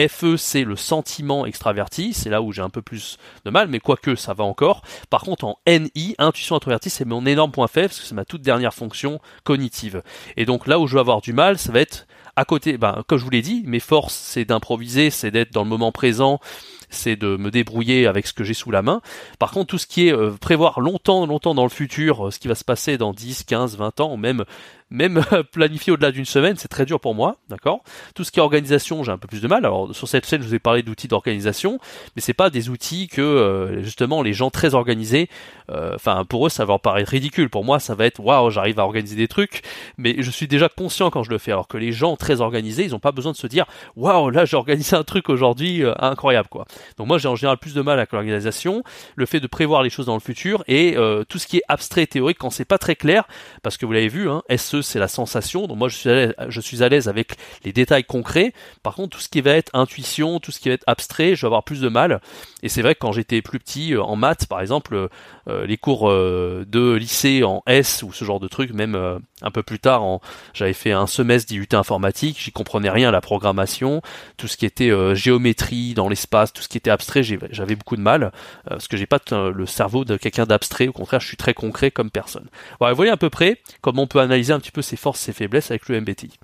FE, 0.09 0.37
c'est 0.37 0.63
le 0.63 0.77
sentiment 0.77 1.45
extraverti, 1.45 2.15
c'est 2.15 2.31
là 2.31 2.41
où 2.41 2.53
j'ai 2.53 2.63
un 2.63 2.71
peu 2.71 2.83
plus 2.83 3.19
de 3.45 3.51
mal, 3.51 3.67
mais 3.67 3.81
quoique 3.81 4.15
ça 4.15 4.35
va 4.35 4.45
encore. 4.45 4.83
Par 5.11 5.23
contre, 5.23 5.45
en 5.45 5.59
NI, 5.67 6.15
intuition 6.19 6.55
introvertie, 6.55 6.91
c'est 6.91 7.05
mon 7.05 7.27
énorme 7.27 7.51
point 7.51 7.67
faible, 7.67 7.89
parce 7.89 7.99
que 7.99 8.07
c'est 8.07 8.15
ma 8.15 8.25
toute 8.25 8.43
dernière 8.43 8.75
fonction 8.75 9.21
cognitive. 9.43 10.05
Et 10.37 10.45
donc 10.45 10.69
là 10.69 10.79
où 10.79 10.87
je 10.87 10.95
vais 10.95 11.01
avoir 11.01 11.21
du 11.21 11.33
mal, 11.33 11.59
ça 11.59 11.73
va 11.73 11.81
être 11.81 12.07
à 12.41 12.47
côté, 12.47 12.79
ben, 12.79 13.03
comme 13.07 13.19
je 13.19 13.25
vous 13.25 13.31
l'ai 13.31 13.43
dit, 13.43 13.63
mes 13.67 13.81
forces, 13.81 14.15
c'est 14.15 14.47
d'improviser, 14.47 15.11
c'est 15.11 15.31
d'être 15.31 15.53
dans 15.53 15.63
le 15.63 15.69
moment 15.69 15.93
présent, 15.93 16.41
c'est 16.89 17.15
de 17.15 17.37
me 17.37 17.51
débrouiller 17.51 18.07
avec 18.07 18.27
ce 18.27 18.33
que 18.33 18.45
j'ai 18.45 18.55
sous 18.55 18.71
la 18.71 18.81
main. 18.81 19.03
Par 19.39 19.51
contre, 19.51 19.67
tout 19.67 19.77
ce 19.77 19.87
qui 19.87 20.09
est 20.09 20.15
euh, 20.15 20.31
prévoir 20.41 20.81
longtemps, 20.81 21.27
longtemps 21.27 21.55
dans 21.55 21.65
le 21.65 21.69
futur, 21.69 22.29
euh, 22.29 22.31
ce 22.31 22.39
qui 22.39 22.49
va 22.49 22.55
se 22.55 22.65
passer 22.65 22.97
dans 22.97 23.13
10, 23.13 23.45
15, 23.45 23.77
20 23.77 24.01
ans, 24.01 24.15
ou 24.15 24.17
même 24.17 24.47
même 24.91 25.23
planifier 25.53 25.93
au-delà 25.93 26.11
d'une 26.11 26.25
semaine, 26.25 26.57
c'est 26.57 26.69
très 26.69 26.85
dur 26.85 27.01
pour 27.01 27.15
moi, 27.15 27.37
d'accord? 27.49 27.83
Tout 28.15 28.25
ce 28.25 28.33
qui 28.33 28.41
est 28.41 28.43
organisation, 28.43 29.05
j'ai 29.05 29.13
un 29.13 29.19
peu 29.19 29.29
plus 29.29 29.41
de 29.41 29.49
mal. 29.49 29.65
Alors 29.65 29.95
sur 29.95 30.09
cette 30.09 30.27
scène, 30.27 30.43
je 30.43 30.49
vous 30.49 30.55
ai 30.55 30.59
parlé 30.59 30.83
d'outils 30.83 31.09
d'organisation, 31.09 31.79
mais 32.17 32.23
c'est 32.23 32.35
pas 32.35 32.51
des 32.51 32.69
outils 32.69 33.09
que 33.09 33.21
euh, 33.21 33.83
justement 33.83 34.23
les 34.23 34.33
gens 34.33 34.51
très 34.51 34.75
organisés, 34.75 35.29
euh, 35.71 35.95
enfin 35.95 36.25
pour 36.25 36.47
eux 36.47 36.49
ça 36.49 36.65
va 36.65 36.73
leur 36.73 36.81
paraître 36.81 37.11
ridicule. 37.11 37.51
Pour 37.51 37.65
moi, 37.65 37.79
ça 37.79 37.95
va 37.95 38.07
être 38.07 38.21
waouh, 38.21 38.51
j'arrive 38.51 38.81
à 38.81 38.85
organiser 38.85 39.17
des 39.17 39.29
trucs, 39.29 39.63
mais 39.97 40.17
je 40.19 40.31
suis 40.31 40.49
déjà 40.49 40.69
conscient 40.69 41.11
quand 41.11 41.23
je 41.23 41.31
le 41.31 41.39
fais. 41.39 41.53
Alors 41.53 41.69
que 41.69 41.79
les 41.79 41.93
gens 41.93 42.17
très 42.17 42.41
organisés, 42.41 42.85
ils 42.85 42.95
ont 42.95 43.01
pas 43.01 43.13
besoin 43.13 43.33
de 43.33 43.37
se 43.37 43.47
dire 43.47 43.67
waouh, 43.97 44.31
là 44.31 44.45
j'ai 44.45 44.57
organisé 44.57 44.97
un 44.97 45.05
truc 45.05 45.29
aujourd'hui 45.29 45.85
euh, 45.85 45.95
incroyable 45.99 46.49
quoi. 46.49 46.67
Donc 46.97 47.07
moi 47.07 47.19
j'ai 47.19 47.29
en 47.29 47.37
général 47.37 47.59
plus 47.59 47.75
de 47.75 47.83
mal 47.83 47.99
avec 47.99 48.13
l'organisation, 48.13 48.83
le 49.15 49.27
fait 49.27 49.41
de 49.41 49.47
prévoir 49.47 49.83
les 49.83 49.91
choses 49.91 50.07
dans 50.07 50.15
le 50.15 50.21
futur 50.21 50.65
et 50.67 50.97
tout 51.29 51.39
ce 51.39 51.47
qui 51.47 51.59
est 51.59 51.63
abstrait 51.69 52.07
théorique 52.07 52.39
quand 52.39 52.51
c'est 52.51 52.65
pas 52.65 52.79
très 52.79 52.97
clair, 52.97 53.25
parce 53.63 53.77
que 53.77 53.87
vous 53.87 53.93
l'avez 53.93 54.09
vu, 54.09 54.29
hein, 54.29 54.43
SE 54.57 54.80
c'est 54.83 54.99
la 54.99 55.09
sensation. 55.09 55.67
Donc 55.67 55.79
moi, 55.79 55.89
je 55.89 56.61
suis, 56.61 56.83
à 56.83 56.89
l'aise, 56.89 57.09
avec 57.09 57.33
les 57.65 57.73
détails 57.73 58.05
concrets. 58.05 58.53
Par 58.83 58.95
contre, 58.95 59.17
tout 59.17 59.23
ce 59.23 59.29
qui 59.29 59.41
va 59.41 59.53
être 59.53 59.71
intuition, 59.75 60.41
tout 60.41 60.53
ce 60.53 60.61
qui 60.61 60.69
va 60.69 60.75
être 60.75 60.85
abstrait, 60.87 61.35
je 61.35 61.43
vais 61.43 61.47
avoir 61.47 61.65
plus 61.65 61.81
de 61.81 61.89
mal. 61.89 62.21
Et 62.63 62.69
c'est 62.69 62.83
vrai 62.83 62.95
que 62.95 63.01
quand 63.01 63.13
j'étais 63.13 63.43
plus 63.43 63.59
petit, 63.59 63.95
euh, 63.95 64.03
en 64.03 64.17
maths, 64.17 64.47
par 64.47 64.61
exemple, 64.61 65.09
euh, 65.49 65.67
les 65.67 65.77
cours 65.77 66.11
euh, 66.11 66.65
de 66.69 66.93
lycée 66.93 67.43
en 67.43 67.63
S 67.67 68.03
ou 68.03 68.13
ce 68.13 68.25
genre 68.25 68.41
de 68.41 68.49
trucs, 68.49 68.73
même 68.73 69.21
un 69.43 69.51
peu 69.51 69.63
plus 69.63 69.79
tard, 69.79 70.03
en, 70.03 70.21
j'avais 70.53 70.73
fait 70.73 70.93
un 70.93 71.07
semestre 71.07 71.49
d'IUT 71.49 71.69
informatique, 71.73 72.39
j'y 72.41 72.53
comprenais 72.53 72.91
rien 72.91 73.09
à 73.09 73.13
la 73.13 73.21
programmation, 73.21 74.03
tout 74.37 74.49
ce 74.49 74.57
qui 74.57 74.67
était 74.67 74.91
géométrie 75.15 75.95
dans 75.95 76.09
l'espace, 76.09 76.53
tout 76.53 76.63
ce 76.63 76.69
qui 76.69 76.77
était 76.77 76.91
abstrait, 76.91 77.23
j'avais 77.23 77.77
beaucoup 77.77 77.97
de 77.97 78.03
mal 78.03 78.33
parce 78.69 78.89
que 78.89 78.97
j'ai 78.97 79.07
pas 79.07 79.19
le 79.33 79.67
cerveau 79.67 80.05
de 80.05 80.17
quelqu'un 80.17 80.47
d'abstrait. 80.47 80.89
Au 80.89 80.93
contraire, 80.93 81.21
je 81.21 81.27
suis 81.27 81.37
très 81.37 81.55
concret 81.55 81.91
comme 81.91 82.11
personne. 82.11 82.49
Voilà, 82.79 82.93
vous 82.93 82.97
voyez 82.97 83.11
à 83.11 83.17
peu 83.17 83.31
près 83.31 83.61
comment 83.81 84.03
on 84.03 84.07
peut 84.07 84.21
analyser 84.21 84.53
un 84.53 84.61
petit 84.61 84.70
peu 84.71 84.83
ses 84.83 84.97
forces, 84.97 85.21
ses 85.21 85.33
faiblesses 85.33 85.71
avec 85.71 85.89
le 85.89 86.01
MBTI. 86.01 86.39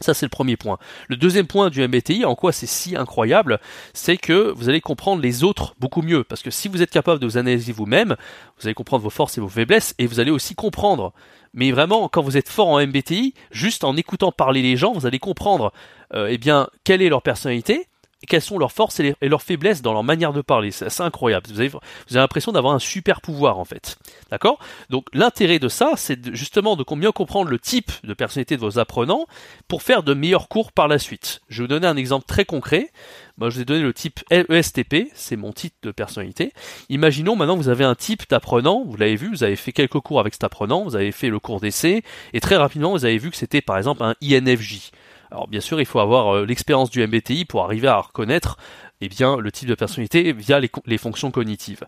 Ça, 0.00 0.12
c'est 0.12 0.26
le 0.26 0.30
premier 0.30 0.56
point. 0.56 0.78
Le 1.08 1.16
deuxième 1.16 1.46
point 1.46 1.70
du 1.70 1.86
MBTI, 1.86 2.24
en 2.24 2.34
quoi 2.34 2.50
c'est 2.52 2.66
si 2.66 2.96
incroyable, 2.96 3.60
c'est 3.92 4.16
que 4.16 4.52
vous 4.56 4.68
allez 4.68 4.80
comprendre 4.80 5.22
les 5.22 5.44
autres 5.44 5.74
beaucoup 5.78 6.02
mieux. 6.02 6.24
Parce 6.24 6.42
que 6.42 6.50
si 6.50 6.66
vous 6.68 6.82
êtes 6.82 6.90
capable 6.90 7.20
de 7.20 7.26
vous 7.26 7.38
analyser 7.38 7.72
vous-même, 7.72 8.16
vous 8.58 8.66
allez 8.66 8.74
comprendre 8.74 9.04
vos 9.04 9.10
forces 9.10 9.38
et 9.38 9.40
vos 9.40 9.48
faiblesses, 9.48 9.94
et 9.98 10.06
vous 10.06 10.18
allez 10.18 10.32
aussi 10.32 10.56
comprendre. 10.56 11.12
Mais 11.52 11.70
vraiment, 11.70 12.08
quand 12.08 12.22
vous 12.22 12.36
êtes 12.36 12.48
fort 12.48 12.68
en 12.68 12.84
MBTI, 12.84 13.34
juste 13.52 13.84
en 13.84 13.96
écoutant 13.96 14.32
parler 14.32 14.62
les 14.62 14.76
gens, 14.76 14.92
vous 14.92 15.06
allez 15.06 15.20
comprendre, 15.20 15.72
euh, 16.12 16.26
eh 16.28 16.38
bien, 16.38 16.68
quelle 16.82 17.00
est 17.00 17.08
leur 17.08 17.22
personnalité, 17.22 17.86
quelles 18.26 18.42
sont 18.42 18.58
leurs 18.58 18.72
forces 18.72 19.00
et, 19.00 19.14
leurs 19.22 19.42
faiblesses 19.42 19.82
dans 19.82 19.92
leur 19.92 20.04
manière 20.04 20.32
de 20.32 20.40
parler. 20.40 20.70
C'est 20.70 21.00
incroyable. 21.00 21.46
Vous 21.48 21.60
avez, 21.60 21.70
l'impression 22.10 22.52
d'avoir 22.52 22.74
un 22.74 22.78
super 22.78 23.20
pouvoir 23.20 23.58
en 23.58 23.64
fait. 23.64 23.98
D'accord? 24.30 24.58
Donc 24.90 25.06
l'intérêt 25.12 25.58
de 25.58 25.68
ça, 25.68 25.92
c'est 25.96 26.34
justement 26.34 26.76
de 26.76 26.84
bien 26.96 27.12
comprendre 27.12 27.50
le 27.50 27.58
type 27.58 27.90
de 28.04 28.14
personnalité 28.14 28.56
de 28.56 28.60
vos 28.60 28.78
apprenants 28.78 29.26
pour 29.68 29.82
faire 29.82 30.02
de 30.02 30.14
meilleurs 30.14 30.48
cours 30.48 30.72
par 30.72 30.88
la 30.88 30.98
suite. 30.98 31.40
Je 31.48 31.58
vais 31.58 31.64
vous 31.64 31.68
donner 31.68 31.86
un 31.86 31.96
exemple 31.96 32.26
très 32.26 32.44
concret. 32.44 32.90
Moi, 33.36 33.50
je 33.50 33.56
vous 33.56 33.62
ai 33.62 33.64
donné 33.64 33.80
le 33.80 33.92
type 33.92 34.20
ESTP, 34.30 35.10
c'est 35.14 35.36
mon 35.36 35.52
type 35.52 35.74
de 35.82 35.90
personnalité. 35.90 36.52
Imaginons 36.88 37.34
maintenant 37.34 37.56
vous 37.56 37.68
avez 37.68 37.82
un 37.82 37.96
type 37.96 38.28
d'apprenant, 38.30 38.84
vous 38.84 38.96
l'avez 38.96 39.16
vu, 39.16 39.30
vous 39.30 39.42
avez 39.42 39.56
fait 39.56 39.72
quelques 39.72 39.98
cours 39.98 40.20
avec 40.20 40.34
cet 40.34 40.44
apprenant, 40.44 40.84
vous 40.84 40.94
avez 40.94 41.10
fait 41.10 41.28
le 41.28 41.40
cours 41.40 41.58
d'essai, 41.58 42.04
et 42.32 42.40
très 42.40 42.56
rapidement 42.56 42.92
vous 42.92 43.04
avez 43.04 43.18
vu 43.18 43.30
que 43.30 43.36
c'était 43.36 43.60
par 43.60 43.76
exemple 43.76 44.04
un 44.04 44.14
INFJ. 44.22 44.92
Alors 45.30 45.48
bien 45.48 45.60
sûr, 45.60 45.80
il 45.80 45.86
faut 45.86 46.00
avoir 46.00 46.34
euh, 46.34 46.46
l'expérience 46.46 46.90
du 46.90 47.06
MBTI 47.06 47.44
pour 47.44 47.64
arriver 47.64 47.88
à 47.88 47.98
reconnaître 47.98 48.56
eh 49.00 49.08
le 49.08 49.52
type 49.52 49.68
de 49.68 49.74
personnalité 49.74 50.32
via 50.32 50.60
les 50.60 50.98
fonctions 50.98 51.30
cognitives. 51.30 51.84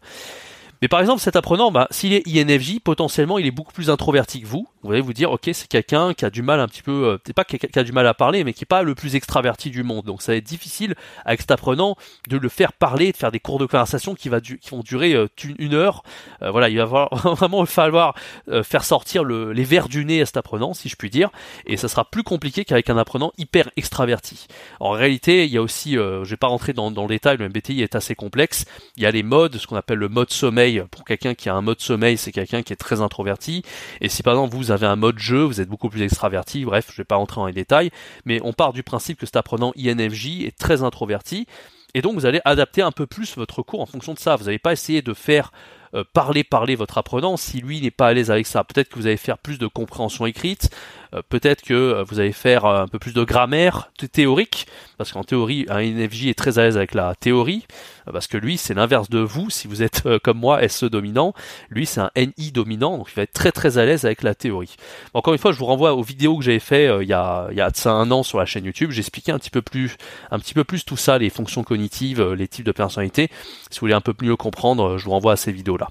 Mais 0.83 0.89
par 0.89 1.01
exemple, 1.01 1.21
cet 1.21 1.37
apprenant, 1.37 1.71
bah, 1.71 1.89
s'il 1.91 2.13
est 2.13 2.27
INFJ, 2.27 2.81
potentiellement, 2.81 3.39
il 3.39 3.47
est 3.47 3.51
beaucoup 3.51 3.73
plus 3.73 3.91
introverti 3.91 4.43
que 4.43 4.47
vous. 4.47 4.69
Vous 4.87 4.93
allez 4.93 5.01
vous 5.01 5.13
dire, 5.13 5.31
ok, 5.31 5.51
c'est 5.53 5.69
quelqu'un 5.69 6.15
qui 6.15 6.25
a 6.25 6.31
du 6.31 6.43
mal 6.43 6.61
un 6.61 6.69
petit 6.69 6.83
peu, 6.83 7.19
euh, 7.29 7.33
pas 7.35 7.45
qui 7.45 7.59
a, 7.75 7.83
du 7.83 7.93
mal 7.93 8.07
à 8.07 8.15
parler, 8.15 8.45
mais 8.45 8.53
qui 8.53 8.65
est 8.65 8.67
pas 8.67 8.83
le 8.83 8.95
plus 8.95 9.15
extraverti 9.15 9.71
du 9.71 9.83
monde. 9.83 10.05
Donc 10.05 10.23
ça 10.23 10.33
va 10.33 10.37
être 10.37 10.45
difficile 10.45 10.95
avec 11.25 11.41
cet 11.41 11.51
apprenant 11.51 11.97
de 12.29 12.37
le 12.37 12.49
faire 12.49 12.73
parler, 12.73 13.13
de 13.13 13.17
faire 13.17 13.33
des 13.33 13.41
cours 13.41 13.59
de 13.59 13.67
conversation 13.67 14.15
qui, 14.15 14.29
va 14.29 14.41
qui 14.41 14.71
vont 14.71 14.81
durer 14.81 15.15
euh, 15.15 15.27
une, 15.59 15.75
heure. 15.75 16.03
Euh, 16.43 16.51
voilà, 16.51 16.69
il 16.69 16.79
va 16.79 17.09
vraiment 17.25 17.65
falloir 17.67 18.15
faire 18.63 18.85
sortir 18.85 19.25
le, 19.25 19.53
les 19.53 19.65
verres 19.65 19.89
du 19.89 20.05
nez 20.05 20.23
à 20.23 20.27
cet 20.27 20.37
apprenant, 20.37 20.75
si 20.75 20.89
je 20.89 20.97
puis 20.97 21.11
dire, 21.11 21.31
et 21.67 21.77
ça 21.77 21.89
sera 21.89 22.05
plus 22.05 22.23
compliqué 22.23 22.65
qu'avec 22.65 22.89
un 22.91 22.97
apprenant 22.97 23.33
hyper 23.39 23.69
extraverti. 23.77 24.47
En 24.81 24.91
réalité, 24.91 25.45
il 25.45 25.53
y 25.53 25.59
a 25.59 25.63
aussi, 25.63 25.95
je 25.95 26.25
vais 26.25 26.37
pas 26.37 26.47
rentrer 26.47 26.73
dans, 26.73 26.91
dans 26.91 27.03
le 27.03 27.09
détail, 27.09 27.37
le 27.39 27.49
MBTI 27.49 27.83
est 27.83 27.95
assez 27.95 28.15
complexe. 28.15 28.65
Il 28.97 29.03
y 29.03 29.07
a 29.07 29.11
les 29.11 29.23
modes, 29.23 29.57
ce 29.57 29.67
qu'on 29.67 29.77
appelle 29.77 29.99
le 29.99 30.09
mode 30.09 30.31
sommeil 30.31 30.85
pour 30.91 31.05
quelqu'un 31.05 31.35
qui 31.35 31.49
a 31.49 31.55
un 31.55 31.63
mode 31.63 31.81
sommeil, 31.81 32.17
c'est 32.17 32.33
quelqu'un 32.33 32.63
qui 32.63 32.73
est 32.73 32.77
très 32.77 33.01
introverti. 33.01 33.63
Et 34.01 34.09
si 34.09 34.23
par 34.23 34.35
exemple 34.35 34.55
vous 34.55 34.71
avez 34.77 34.87
un 34.87 34.97
mode 34.97 35.19
jeu, 35.19 35.43
vous 35.43 35.61
êtes 35.61 35.69
beaucoup 35.69 35.89
plus 35.89 36.03
extraverti. 36.03 36.65
Bref, 36.65 36.89
je 36.93 36.97
vais 36.97 37.05
pas 37.05 37.17
rentrer 37.17 37.41
dans 37.41 37.47
les 37.47 37.53
détails, 37.53 37.91
mais 38.25 38.41
on 38.45 38.53
part 38.53 38.73
du 38.73 38.83
principe 38.83 39.19
que 39.19 39.27
cet 39.27 39.37
apprenant 39.37 39.73
INFJ 39.77 40.45
est 40.45 40.57
très 40.57 40.83
introverti. 40.83 41.47
Et 41.95 42.03
donc 42.03 42.15
vous 42.15 42.27
allez 42.27 42.41
adapter 42.45 42.83
un 42.83 42.93
peu 42.93 43.07
plus 43.07 43.37
votre 43.37 43.63
cours 43.63 43.81
en 43.81 43.87
fonction 43.87 44.13
de 44.13 44.19
ça. 44.19 44.37
Vous 44.37 44.45
n'allez 44.45 44.59
pas 44.59 44.73
essayer 44.73 45.01
de 45.01 45.15
faire 45.15 45.51
euh, 45.95 46.05
parler 46.13 46.45
parler 46.45 46.77
votre 46.77 46.99
apprenant 46.99 47.37
si 47.39 47.61
lui 47.61 47.81
n'est 47.81 47.91
pas 47.91 48.09
à 48.09 48.13
l'aise 48.13 48.31
avec 48.31 48.47
ça. 48.47 48.65
Peut-être 48.65 48.91
que 48.91 48.97
vous 48.97 49.07
allez 49.07 49.17
faire 49.17 49.39
plus 49.39 49.59
de 49.59 49.67
compréhension 49.67 50.27
écrite, 50.27 50.69
peut-être 51.29 51.63
que 51.63 52.03
vous 52.07 52.21
allez 52.21 52.33
faire 52.33 52.65
un 52.65 52.89
peu 52.89 52.99
plus 52.99 53.13
de 53.13 53.25
grammaire 53.25 53.91
théorique, 54.13 54.67
parce 54.99 55.13
qu'en 55.13 55.25
théorie, 55.25 55.67
un 55.69 55.81
NFJ 55.81 56.27
est 56.27 56.39
très 56.39 56.59
à 56.59 56.65
l'aise 56.65 56.77
avec 56.77 56.95
la 56.95 57.15
théorie, 57.15 57.67
parce 58.13 58.27
que 58.27 58.37
lui, 58.37 58.57
c'est 58.57 58.75
l'inverse 58.75 59.11
de 59.11 59.19
vous. 59.19 59.51
Si 59.51 59.69
vous 59.69 59.83
êtes 59.83 60.03
comme 60.23 60.39
moi, 60.39 60.67
SE 60.69 60.87
dominant, 60.87 61.35
lui, 61.71 61.87
c'est 61.87 62.01
un 62.01 62.11
NI 62.17 62.53
dominant, 62.53 62.99
donc 62.99 63.09
il 63.11 63.15
va 63.15 63.23
être 63.23 63.33
très 63.33 63.53
très 63.53 63.79
à 63.79 63.85
l'aise 63.85 64.05
avec 64.05 64.23
la 64.23 64.35
théorie. 64.35 64.77
Encore 65.15 65.35
une 65.35 65.39
fois, 65.39 65.53
je 65.53 65.59
vous 65.59 65.67
renvoie 65.67 65.95
aux 65.95 66.03
vidéos 66.03 66.39
que 66.39 66.45
j'avais 66.45 66.59
fait 66.59 66.91
il 67.03 67.09
y 67.09 67.13
a 67.13 67.49
il 67.51 67.57
y 67.57 67.61
a 67.61 67.71
ça 67.75 67.93
un 67.93 68.11
an 68.11 68.23
sur 68.23 68.39
la 68.39 68.47
chaîne 68.47 68.65
YouTube. 68.65 68.91
J'expliquais 68.91 69.33
un 69.33 69.39
petit 69.39 69.51
peu 69.51 69.63
plus 69.63 69.97
un 70.31 70.39
petit 70.39 70.55
peu 70.55 70.65
plus 70.65 70.85
tout 70.85 70.97
ça, 70.97 71.19
les 71.19 71.31
fonctions 71.31 71.65
cognitives, 71.65 72.23
les 72.33 72.49
types 72.49 72.67
de 72.67 72.73
personnalité. 72.73 73.31
Si 73.71 73.79
vous 73.79 73.87
voulez 73.87 73.95
un 73.95 74.01
peu 74.01 74.15
mieux 74.23 74.37
comprendre, 74.37 74.99
je 74.99 75.05
vous 75.05 75.11
renvoie 75.11 75.33
à 75.33 75.37
ces 75.37 75.53
vidéos 75.53 75.77
là. 75.77 75.89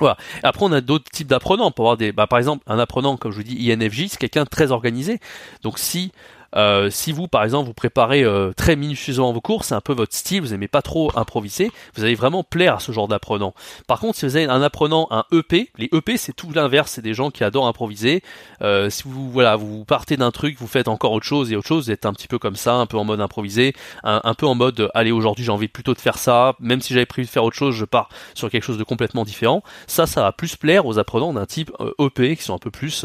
Voilà. 0.00 0.16
Après, 0.42 0.64
on 0.64 0.72
a 0.72 0.80
d'autres 0.80 1.10
types 1.10 1.28
d'apprenants. 1.28 1.72
Avoir 1.76 1.96
des, 1.96 2.12
bah, 2.12 2.26
par 2.26 2.38
exemple, 2.38 2.64
un 2.66 2.78
apprenant, 2.78 3.16
comme 3.16 3.32
je 3.32 3.36
vous 3.36 3.42
dis, 3.42 3.72
INFJ, 3.72 4.08
c'est 4.08 4.18
quelqu'un 4.18 4.44
très 4.44 4.72
organisé. 4.72 5.20
Donc, 5.62 5.78
si 5.78 6.12
euh, 6.56 6.88
si 6.90 7.12
vous, 7.12 7.28
par 7.28 7.44
exemple, 7.44 7.66
vous 7.66 7.74
préparez 7.74 8.24
euh, 8.24 8.52
très 8.56 8.76
minutieusement 8.76 9.32
vos 9.32 9.40
cours, 9.40 9.64
c'est 9.64 9.74
un 9.74 9.80
peu 9.80 9.92
votre 9.92 10.14
style, 10.14 10.40
vous 10.40 10.48
n'aimez 10.48 10.68
pas 10.68 10.82
trop 10.82 11.10
improviser, 11.16 11.70
vous 11.94 12.04
allez 12.04 12.14
vraiment 12.14 12.42
plaire 12.42 12.76
à 12.76 12.80
ce 12.80 12.92
genre 12.92 13.08
d'apprenant. 13.08 13.54
Par 13.86 14.00
contre, 14.00 14.18
si 14.18 14.26
vous 14.26 14.36
avez 14.36 14.46
un 14.46 14.62
apprenant, 14.62 15.08
un 15.10 15.24
EP, 15.32 15.70
les 15.76 15.88
EP, 15.92 16.16
c'est 16.16 16.32
tout 16.32 16.50
l'inverse, 16.52 16.92
c'est 16.92 17.02
des 17.02 17.14
gens 17.14 17.30
qui 17.30 17.44
adorent 17.44 17.66
improviser. 17.66 18.22
Euh, 18.62 18.88
si 18.90 19.02
vous, 19.06 19.30
voilà, 19.30 19.56
vous 19.56 19.84
partez 19.84 20.16
d'un 20.16 20.30
truc, 20.30 20.56
vous 20.58 20.66
faites 20.66 20.88
encore 20.88 21.12
autre 21.12 21.26
chose 21.26 21.52
et 21.52 21.56
autre 21.56 21.68
chose, 21.68 21.86
vous 21.86 21.90
êtes 21.90 22.06
un 22.06 22.12
petit 22.12 22.28
peu 22.28 22.38
comme 22.38 22.56
ça, 22.56 22.74
un 22.74 22.86
peu 22.86 22.96
en 22.96 23.04
mode 23.04 23.20
improvisé, 23.20 23.74
un, 24.02 24.34
peu 24.34 24.46
en 24.46 24.54
mode, 24.54 24.90
allez, 24.94 25.12
aujourd'hui, 25.12 25.44
j'ai 25.44 25.52
envie 25.52 25.68
plutôt 25.68 25.94
de 25.94 26.00
faire 26.00 26.18
ça, 26.18 26.54
même 26.60 26.80
si 26.80 26.94
j'avais 26.94 27.06
prévu 27.06 27.26
de 27.26 27.30
faire 27.30 27.44
autre 27.44 27.56
chose, 27.56 27.74
je 27.74 27.84
pars 27.84 28.08
sur 28.34 28.50
quelque 28.50 28.62
chose 28.62 28.78
de 28.78 28.84
complètement 28.84 29.24
différent. 29.24 29.62
Ça, 29.86 30.06
ça 30.06 30.22
va 30.22 30.32
plus 30.32 30.56
plaire 30.56 30.86
aux 30.86 30.98
apprenants 30.98 31.32
d'un 31.32 31.46
type 31.46 31.70
EP 31.98 32.36
qui 32.36 32.42
sont 32.42 32.54
un 32.54 32.58
peu 32.58 32.70
plus, 32.70 33.04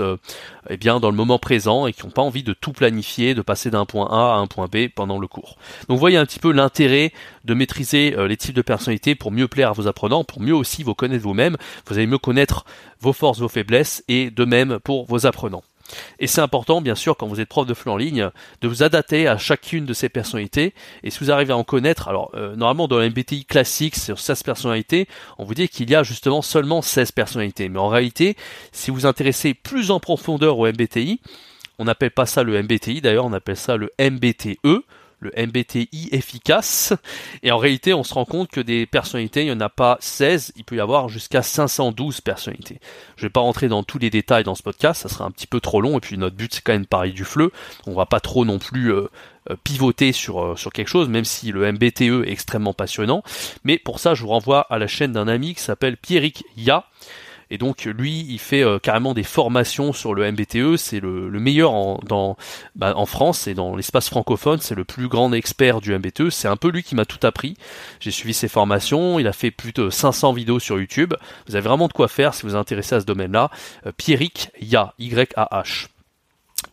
eh 0.69 0.77
bien, 0.77 0.99
dans 0.99 1.09
le 1.09 1.15
moment 1.15 1.39
présent 1.39 1.87
et 1.87 1.93
qui 1.93 2.05
n'ont 2.05 2.11
pas 2.11 2.21
envie 2.21 2.43
de 2.43 2.53
tout 2.53 2.71
planifier 2.71 3.32
de 3.33 3.41
passer 3.41 3.69
d'un 3.69 3.85
point 3.85 4.07
A 4.11 4.35
à 4.35 4.37
un 4.37 4.47
point 4.47 4.67
B 4.71 4.87
pendant 4.93 5.19
le 5.19 5.27
cours. 5.27 5.57
Donc 5.87 5.95
vous 5.95 5.99
voyez 5.99 6.17
un 6.17 6.25
petit 6.25 6.39
peu 6.39 6.51
l'intérêt 6.51 7.11
de 7.45 7.53
maîtriser 7.53 8.15
euh, 8.17 8.27
les 8.27 8.37
types 8.37 8.55
de 8.55 8.61
personnalités 8.61 9.15
pour 9.15 9.31
mieux 9.31 9.47
plaire 9.47 9.69
à 9.69 9.73
vos 9.73 9.87
apprenants, 9.87 10.23
pour 10.23 10.41
mieux 10.41 10.55
aussi 10.55 10.83
vous 10.83 10.95
connaître 10.95 11.23
vous-même, 11.23 11.57
vous 11.87 11.97
allez 11.97 12.07
mieux 12.07 12.17
connaître 12.17 12.65
vos 12.99 13.13
forces, 13.13 13.39
vos 13.39 13.49
faiblesses 13.49 14.03
et 14.07 14.31
de 14.31 14.45
même 14.45 14.79
pour 14.79 15.05
vos 15.05 15.25
apprenants. 15.25 15.63
Et 16.19 16.27
c'est 16.27 16.41
important, 16.41 16.81
bien 16.81 16.95
sûr, 16.95 17.17
quand 17.17 17.27
vous 17.27 17.39
êtes 17.39 17.49
prof 17.49 17.67
de 17.67 17.73
flux 17.73 17.91
en 17.91 17.97
ligne, 17.97 18.29
de 18.61 18.67
vous 18.67 18.83
adapter 18.83 19.27
à 19.27 19.37
chacune 19.37 19.85
de 19.85 19.93
ces 19.93 20.09
personnalités. 20.09 20.73
Et 21.03 21.09
si 21.09 21.19
vous 21.19 21.31
arrivez 21.31 21.53
à 21.53 21.57
en 21.57 21.63
connaître, 21.63 22.07
alors 22.07 22.31
euh, 22.35 22.55
normalement 22.55 22.87
dans 22.87 22.99
le 22.99 23.09
MBTI 23.09 23.45
classique 23.45 23.95
sur 23.95 24.19
16 24.19 24.43
personnalités, 24.43 25.07
on 25.37 25.43
vous 25.43 25.53
dit 25.53 25.67
qu'il 25.67 25.89
y 25.89 25.95
a 25.95 26.03
justement 26.03 26.41
seulement 26.41 26.81
16 26.81 27.11
personnalités. 27.11 27.69
Mais 27.69 27.79
en 27.79 27.89
réalité, 27.89 28.35
si 28.71 28.91
vous 28.91 28.97
vous 28.97 29.05
intéressez 29.05 29.53
plus 29.53 29.91
en 29.91 29.99
profondeur 29.99 30.57
au 30.57 30.67
MBTI, 30.67 31.19
on 31.79 31.85
n'appelle 31.85 32.11
pas 32.11 32.25
ça 32.25 32.43
le 32.43 32.61
MBTI, 32.61 33.01
d'ailleurs, 33.01 33.25
on 33.25 33.33
appelle 33.33 33.57
ça 33.57 33.77
le 33.77 33.91
MBTE, 33.99 34.83
le 35.23 35.31
MBTI 35.35 36.09
efficace. 36.11 36.93
Et 37.41 37.51
en 37.51 37.57
réalité, 37.57 37.93
on 37.93 38.03
se 38.03 38.13
rend 38.13 38.25
compte 38.25 38.49
que 38.49 38.59
des 38.59 38.85
personnalités, 38.85 39.41
il 39.41 39.45
n'y 39.45 39.51
en 39.51 39.61
a 39.61 39.69
pas 39.69 39.97
16, 39.99 40.53
il 40.55 40.63
peut 40.63 40.75
y 40.75 40.79
avoir 40.79 41.09
jusqu'à 41.09 41.41
512 41.41 42.21
personnalités. 42.21 42.79
Je 43.15 43.23
ne 43.23 43.27
vais 43.27 43.31
pas 43.31 43.39
rentrer 43.39 43.69
dans 43.69 43.83
tous 43.83 43.97
les 43.97 44.09
détails 44.09 44.43
dans 44.43 44.55
ce 44.55 44.63
podcast, 44.63 45.01
ça 45.01 45.09
sera 45.09 45.25
un 45.25 45.31
petit 45.31 45.47
peu 45.47 45.59
trop 45.59 45.81
long, 45.81 45.97
et 45.97 46.01
puis 46.01 46.17
notre 46.17 46.35
but 46.35 46.53
c'est 46.53 46.61
quand 46.61 46.73
même 46.73 46.85
pareil 46.85 47.13
du 47.13 47.23
fleu. 47.23 47.51
On 47.87 47.93
va 47.93 48.05
pas 48.05 48.19
trop 48.19 48.45
non 48.45 48.59
plus 48.59 48.93
euh, 48.93 49.07
euh, 49.49 49.55
pivoter 49.63 50.11
sur, 50.11 50.41
euh, 50.43 50.55
sur 50.55 50.71
quelque 50.71 50.87
chose, 50.87 51.09
même 51.09 51.25
si 51.25 51.51
le 51.51 51.71
MBTE 51.71 52.25
est 52.27 52.31
extrêmement 52.31 52.73
passionnant. 52.73 53.23
Mais 53.63 53.77
pour 53.77 53.99
ça, 53.99 54.13
je 54.13 54.21
vous 54.21 54.29
renvoie 54.29 54.61
à 54.69 54.77
la 54.77 54.87
chaîne 54.87 55.13
d'un 55.13 55.27
ami 55.27 55.55
qui 55.55 55.61
s'appelle 55.61 55.97
Pierrick 55.97 56.43
Ya. 56.55 56.85
Et 57.53 57.59
donc 57.59 57.85
lui, 57.85 58.25
il 58.27 58.39
fait 58.39 58.63
euh, 58.63 58.79
carrément 58.79 59.13
des 59.13 59.21
formations 59.21 59.93
sur 59.93 60.15
le 60.15 60.31
MBTE. 60.31 60.75
C'est 60.75 60.99
le, 60.99 61.29
meilleur 61.39 61.73
bah, 62.73 62.93
en 62.95 63.05
France 63.05 63.45
et 63.45 63.53
dans 63.53 63.75
l'espace 63.75 64.09
francophone. 64.09 64.57
C'est 64.59 64.73
le 64.73 64.83
plus 64.83 65.07
grand 65.07 65.31
expert 65.33 65.79
du 65.79 65.95
MBTE. 65.95 66.31
C'est 66.31 66.47
un 66.47 66.57
peu 66.57 66.69
lui 66.69 66.81
qui 66.81 66.95
m'a 66.95 67.05
tout 67.05 67.19
appris. 67.27 67.55
J'ai 67.99 68.09
suivi 68.09 68.33
ses 68.33 68.47
formations. 68.47 69.19
Il 69.19 69.27
a 69.27 69.33
fait 69.33 69.51
plus 69.51 69.71
de 69.71 69.91
500 69.91 70.33
vidéos 70.33 70.57
sur 70.57 70.79
YouTube. 70.79 71.13
Vous 71.47 71.55
avez 71.55 71.63
vraiment 71.63 71.87
de 71.87 71.93
quoi 71.93 72.07
faire 72.07 72.33
si 72.33 72.41
vous 72.41 72.49
vous 72.49 72.55
intéressez 72.55 72.95
à 72.95 73.01
ce 73.01 73.05
domaine-là. 73.05 73.51
Euh, 73.85 73.91
Pierrick 73.95 74.49
Ya, 74.59 74.95
Y-A-H. 74.97 75.92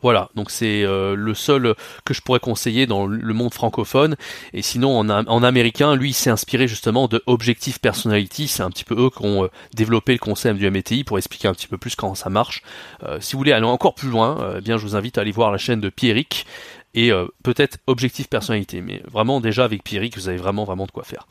Voilà, 0.03 0.31
donc 0.35 0.51
c'est 0.51 0.83
euh, 0.83 1.15
le 1.15 1.35
seul 1.35 1.75
que 2.05 2.15
je 2.15 2.23
pourrais 2.23 2.41
conseiller 2.41 2.87
dans 2.87 3.07
le 3.07 3.35
monde 3.35 3.53
francophone. 3.53 4.17
Et 4.55 4.63
sinon, 4.63 4.99
en, 4.99 5.43
américain, 5.43 5.95
lui, 5.95 6.11
il 6.11 6.15
s'est 6.15 6.31
inspiré 6.31 6.69
justement 6.69 7.07
de 7.07 7.23
Objective 7.27 7.81
Personality. 7.81 8.49
C'est 8.49 8.63
un 8.63 8.71
petit 8.71 8.85
peu 8.85 8.95
eux 8.99 9.11
qui 9.11 9.25
ont 9.25 9.45
euh, 9.45 9.49
développé 9.75 10.13
le 10.13 10.19
concept 10.19 10.59
du 10.59 10.71
MBTI 10.71 11.05
pour 11.05 11.19
expliquer 11.19 11.49
un 11.49 11.55
petit 11.55 11.67
peu 11.67 11.77
plus 11.77 11.97
comment 11.97 12.15
ça 12.15 12.31
marche. 12.31 12.63
Euh, 13.03 13.19
si 13.21 13.33
vous 13.33 13.39
voulez 13.39 13.53
aller 13.53 13.67
encore 13.67 13.95
plus 13.95 14.09
loin, 14.09 14.55
eh 14.59 14.61
bien, 14.61 14.79
je 14.79 14.83
vous 14.83 14.97
invite 14.97 15.19
à 15.19 15.21
aller 15.21 15.33
voir 15.33 15.51
la 15.53 15.59
chaîne 15.59 15.81
de 15.81 15.91
Pierrick 15.91 16.47
et 16.95 17.13
euh, 17.13 17.27
peut-être 17.43 17.79
objectif 17.87 18.29
personnalité. 18.29 18.81
Mais 18.81 19.03
vraiment 19.11 19.41
déjà 19.41 19.65
avec 19.65 19.85
Pierrick, 19.85 20.17
vous 20.17 20.29
avez 20.29 20.39
vraiment 20.39 20.65
vraiment 20.65 20.87
de 20.87 20.91
quoi 20.91 21.05
faire. 21.05 21.27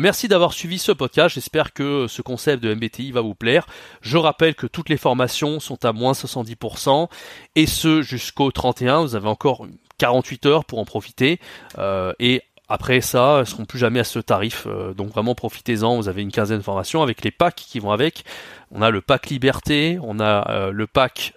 Merci 0.00 0.28
d'avoir 0.28 0.52
suivi 0.52 0.78
ce 0.78 0.92
podcast. 0.92 1.34
J'espère 1.34 1.72
que 1.72 2.06
ce 2.08 2.22
concept 2.22 2.62
de 2.62 2.74
MBTI 2.74 3.12
va 3.12 3.20
vous 3.20 3.34
plaire. 3.34 3.66
Je 4.00 4.16
rappelle 4.16 4.54
que 4.54 4.66
toutes 4.66 4.88
les 4.88 4.96
formations 4.96 5.60
sont 5.60 5.84
à 5.84 5.92
moins 5.92 6.12
70% 6.12 7.08
et 7.56 7.66
ce 7.66 8.02
jusqu'au 8.02 8.50
31. 8.50 9.02
Vous 9.02 9.14
avez 9.14 9.28
encore 9.28 9.66
48 9.98 10.46
heures 10.46 10.64
pour 10.64 10.78
en 10.78 10.84
profiter 10.84 11.40
euh, 11.78 12.12
et 12.18 12.42
après 12.68 13.00
ça, 13.00 13.38
elles 13.40 13.46
seront 13.46 13.64
plus 13.64 13.78
jamais 13.78 14.00
à 14.00 14.04
ce 14.04 14.18
tarif, 14.18 14.66
euh, 14.66 14.92
donc 14.94 15.08
vraiment 15.08 15.34
profitez-en. 15.34 15.96
Vous 15.96 16.08
avez 16.08 16.22
une 16.22 16.32
quinzaine 16.32 16.58
de 16.58 16.62
formations 16.62 17.02
avec 17.02 17.24
les 17.24 17.30
packs 17.30 17.56
qui 17.56 17.80
vont 17.80 17.90
avec. 17.90 18.24
On 18.70 18.82
a 18.82 18.90
le 18.90 19.00
pack 19.00 19.28
liberté, 19.28 19.98
on 20.02 20.20
a 20.20 20.70
le 20.70 20.86
pack 20.86 21.32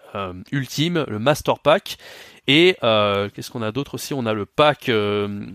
ultime, 0.51 1.05
le 1.07 1.19
master 1.19 1.59
pack, 1.59 1.97
et 2.47 2.77
euh, 2.83 3.29
qu'est-ce 3.33 3.51
qu'on 3.51 3.61
a 3.61 3.71
d'autre 3.71 3.95
aussi? 3.95 4.13
On 4.13 4.25
a 4.25 4.33
le 4.33 4.45
pack 4.45 4.89
euh, 4.89 5.45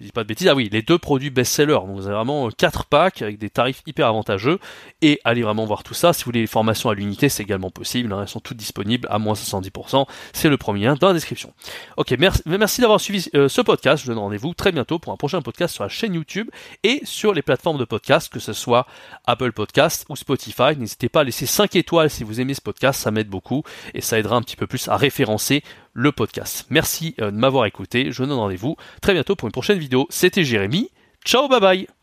je 0.00 0.04
dis 0.04 0.12
pas 0.12 0.24
de 0.24 0.28
bêtises, 0.28 0.48
ah 0.48 0.54
oui, 0.54 0.68
les 0.70 0.82
deux 0.82 0.98
produits 0.98 1.30
best-sellers. 1.30 1.72
Donc 1.72 1.96
vous 1.96 2.06
avez 2.06 2.14
vraiment 2.14 2.48
euh, 2.48 2.50
quatre 2.50 2.84
packs 2.84 3.22
avec 3.22 3.38
des 3.38 3.48
tarifs 3.48 3.82
hyper 3.86 4.06
avantageux. 4.08 4.58
Et 5.00 5.20
allez 5.24 5.42
vraiment 5.42 5.64
voir 5.64 5.82
tout 5.82 5.94
ça. 5.94 6.12
Si 6.12 6.22
vous 6.22 6.26
voulez 6.26 6.42
les 6.42 6.46
formations 6.46 6.90
à 6.90 6.94
l'unité, 6.94 7.28
c'est 7.28 7.42
également 7.42 7.70
possible. 7.70 8.12
Hein. 8.12 8.20
Elles 8.22 8.28
sont 8.28 8.40
toutes 8.40 8.58
disponibles 8.58 9.08
à 9.10 9.18
moins 9.18 9.34
70%. 9.34 10.06
C'est 10.34 10.48
le 10.48 10.56
premier 10.58 10.84
lien 10.84 10.96
dans 10.96 11.08
la 11.08 11.14
description. 11.14 11.52
Ok, 11.96 12.14
merci, 12.18 12.80
d'avoir 12.80 13.00
suivi 13.00 13.28
euh, 13.34 13.48
ce 13.48 13.62
podcast. 13.62 14.02
Je 14.02 14.08
vous 14.08 14.14
donne 14.14 14.22
rendez-vous 14.22 14.52
très 14.52 14.70
bientôt 14.70 14.98
pour 14.98 15.12
un 15.12 15.16
prochain 15.16 15.40
podcast 15.40 15.74
sur 15.74 15.84
la 15.84 15.88
chaîne 15.88 16.14
YouTube 16.14 16.50
et 16.82 17.00
sur 17.04 17.32
les 17.32 17.42
plateformes 17.42 17.78
de 17.78 17.84
podcast, 17.84 18.30
que 18.30 18.40
ce 18.40 18.52
soit 18.52 18.86
Apple 19.26 19.52
Podcast 19.52 20.04
ou 20.10 20.16
Spotify. 20.16 20.76
N'hésitez 20.76 21.08
pas 21.08 21.20
à 21.20 21.24
laisser 21.24 21.46
5 21.46 21.74
étoiles 21.76 22.10
si 22.10 22.22
vous 22.22 22.40
aimez 22.40 22.54
ce 22.54 22.60
podcast, 22.60 23.00
ça 23.00 23.10
m'aide 23.10 23.28
beaucoup 23.28 23.62
et 23.94 24.02
ça 24.02 24.18
aidera 24.18 24.36
un 24.36 24.42
petit 24.42 24.56
peu 24.56 24.66
plus 24.66 24.88
à 24.88 24.96
référencer 24.96 25.62
le 25.96 26.12
podcast. 26.12 26.66
Merci 26.70 27.14
euh, 27.20 27.30
de 27.30 27.36
m'avoir 27.36 27.66
écouté. 27.66 28.12
Je 28.12 28.22
donne 28.22 28.32
rendez-vous 28.32 28.76
très 29.00 29.14
bientôt 29.14 29.34
pour 29.34 29.48
une 29.48 29.52
prochaine 29.52 29.78
vidéo. 29.78 30.06
C'était 30.10 30.44
Jérémy. 30.44 30.90
Ciao, 31.24 31.48
bye 31.48 31.60
bye 31.60 31.95